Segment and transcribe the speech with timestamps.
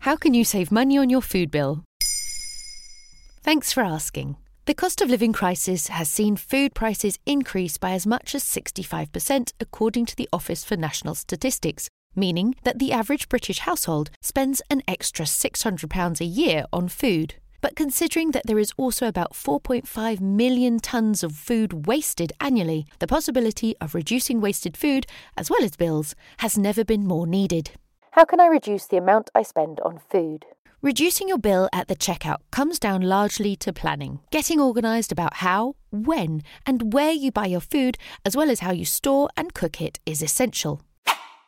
[0.00, 1.82] How can you save money on your food bill?
[3.42, 4.36] Thanks for asking.
[4.66, 9.52] The cost of living crisis has seen food prices increase by as much as 65%,
[9.60, 14.82] according to the Office for National Statistics, meaning that the average British household spends an
[14.88, 17.34] extra £600 a year on food.
[17.66, 23.08] But considering that there is also about 4.5 million tonnes of food wasted annually, the
[23.08, 25.04] possibility of reducing wasted food,
[25.36, 27.72] as well as bills, has never been more needed.
[28.12, 30.46] How can I reduce the amount I spend on food?
[30.80, 35.74] Reducing your bill at the checkout comes down largely to planning, getting organised about how,
[35.90, 39.80] when, and where you buy your food, as well as how you store and cook
[39.80, 40.82] it, is essential.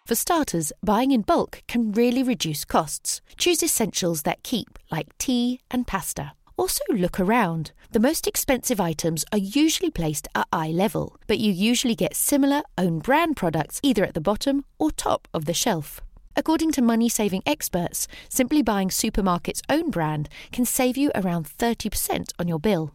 [0.09, 3.21] For starters, buying in bulk can really reduce costs.
[3.37, 6.33] Choose essentials that keep, like tea and pasta.
[6.57, 7.73] Also, look around.
[7.91, 12.63] The most expensive items are usually placed at eye level, but you usually get similar
[12.79, 16.01] own brand products either at the bottom or top of the shelf.
[16.35, 22.33] According to money saving experts, simply buying supermarket's own brand can save you around 30%
[22.39, 22.95] on your bill.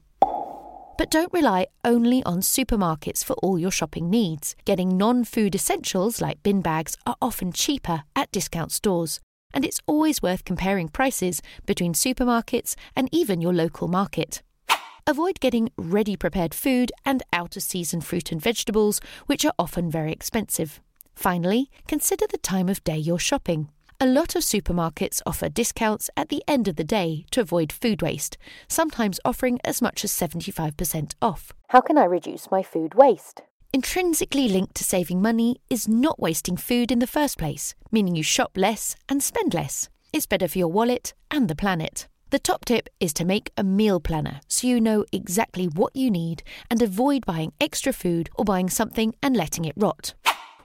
[0.95, 4.55] But don't rely only on supermarkets for all your shopping needs.
[4.63, 9.19] Getting non food essentials like bin bags are often cheaper at discount stores,
[9.53, 14.43] and it's always worth comparing prices between supermarkets and even your local market.
[15.07, 19.89] Avoid getting ready prepared food and out of season fruit and vegetables, which are often
[19.89, 20.79] very expensive.
[21.15, 23.69] Finally, consider the time of day you're shopping.
[24.03, 28.01] A lot of supermarkets offer discounts at the end of the day to avoid food
[28.01, 28.37] waste,
[28.67, 31.53] sometimes offering as much as 75% off.
[31.69, 33.43] How can I reduce my food waste?
[33.71, 38.23] Intrinsically linked to saving money is not wasting food in the first place, meaning you
[38.23, 39.87] shop less and spend less.
[40.11, 42.09] It's better for your wallet and the planet.
[42.31, 46.11] The top tip is to make a meal planner so you know exactly what you
[46.11, 50.13] need and avoid buying extra food or buying something and letting it rot.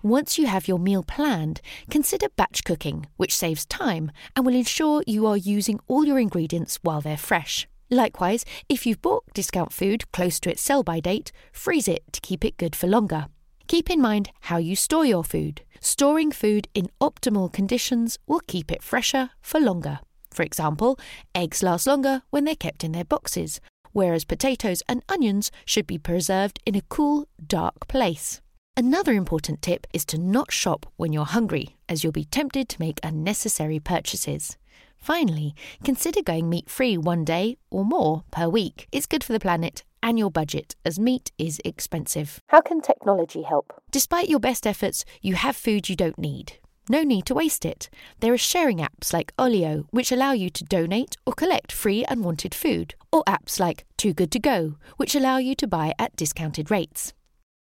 [0.02, 1.60] Once you have your meal planned,
[1.90, 6.78] consider batch cooking, which saves time and will ensure you are using all your ingredients
[6.82, 7.66] while they're fresh.
[7.90, 12.20] Likewise, if you've bought discount food close to its sell by date, freeze it to
[12.20, 13.26] keep it good for longer.
[13.66, 15.62] Keep in mind how you store your food.
[15.80, 19.98] Storing food in optimal conditions will keep it fresher for longer.
[20.30, 20.98] For example,
[21.34, 23.60] eggs last longer when they're kept in their boxes,
[23.92, 28.40] whereas potatoes and onions should be preserved in a cool, dark place.
[28.78, 32.78] Another important tip is to not shop when you're hungry, as you'll be tempted to
[32.78, 34.56] make unnecessary purchases.
[34.96, 35.52] Finally,
[35.82, 38.86] consider going meat free one day or more per week.
[38.92, 42.40] It's good for the planet and your budget, as meat is expensive.
[42.46, 43.82] How can technology help?
[43.90, 46.52] Despite your best efforts, you have food you don't need.
[46.88, 47.90] No need to waste it.
[48.20, 52.54] There are sharing apps like Olio, which allow you to donate or collect free unwanted
[52.54, 56.70] food, or apps like Too Good To Go, which allow you to buy at discounted
[56.70, 57.12] rates.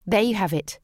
[0.06, 0.80] There you have it.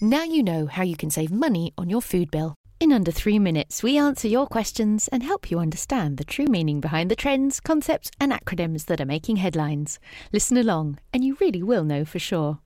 [0.00, 2.54] Now you know how you can save money on your food bill.
[2.80, 6.80] In under three minutes, we answer your questions and help you understand the true meaning
[6.80, 10.00] behind the trends, concepts, and acronyms that are making headlines.
[10.32, 12.58] Listen along, and you really will know for sure.